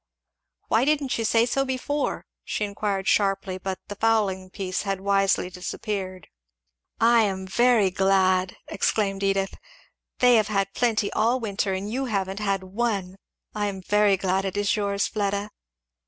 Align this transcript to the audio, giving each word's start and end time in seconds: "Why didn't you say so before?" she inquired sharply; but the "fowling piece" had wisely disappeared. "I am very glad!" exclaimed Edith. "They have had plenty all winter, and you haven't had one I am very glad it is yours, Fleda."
"Why 0.67 0.83
didn't 0.83 1.19
you 1.19 1.23
say 1.25 1.45
so 1.45 1.63
before?" 1.63 2.25
she 2.43 2.65
inquired 2.65 3.07
sharply; 3.07 3.59
but 3.59 3.77
the 3.87 3.93
"fowling 3.93 4.49
piece" 4.49 4.81
had 4.81 4.99
wisely 4.99 5.47
disappeared. 5.51 6.27
"I 6.99 7.21
am 7.21 7.45
very 7.45 7.91
glad!" 7.91 8.57
exclaimed 8.67 9.21
Edith. 9.21 9.53
"They 10.17 10.37
have 10.37 10.47
had 10.47 10.73
plenty 10.73 11.13
all 11.13 11.39
winter, 11.39 11.73
and 11.73 11.87
you 11.91 12.05
haven't 12.05 12.39
had 12.39 12.63
one 12.63 13.17
I 13.53 13.67
am 13.67 13.79
very 13.79 14.17
glad 14.17 14.43
it 14.43 14.57
is 14.57 14.75
yours, 14.75 15.05
Fleda." 15.05 15.51